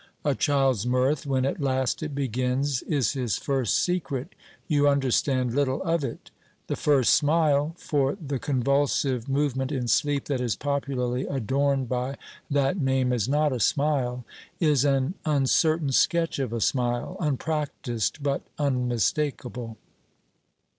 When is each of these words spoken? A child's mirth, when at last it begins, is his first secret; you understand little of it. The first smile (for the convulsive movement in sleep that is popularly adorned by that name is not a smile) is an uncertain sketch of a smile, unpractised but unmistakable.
A 0.25 0.33
child's 0.33 0.87
mirth, 0.87 1.27
when 1.27 1.45
at 1.45 1.61
last 1.61 2.01
it 2.01 2.15
begins, 2.15 2.81
is 2.81 3.11
his 3.13 3.37
first 3.37 3.77
secret; 3.77 4.33
you 4.67 4.87
understand 4.87 5.53
little 5.53 5.79
of 5.83 6.03
it. 6.03 6.31
The 6.65 6.75
first 6.75 7.13
smile 7.13 7.75
(for 7.77 8.17
the 8.19 8.39
convulsive 8.39 9.29
movement 9.29 9.71
in 9.71 9.87
sleep 9.87 10.25
that 10.25 10.41
is 10.41 10.55
popularly 10.55 11.27
adorned 11.27 11.87
by 11.87 12.17
that 12.49 12.79
name 12.81 13.13
is 13.13 13.29
not 13.29 13.53
a 13.53 13.59
smile) 13.59 14.25
is 14.59 14.83
an 14.85 15.13
uncertain 15.23 15.91
sketch 15.91 16.39
of 16.39 16.51
a 16.51 16.61
smile, 16.61 17.15
unpractised 17.19 18.23
but 18.23 18.41
unmistakable. 18.57 19.77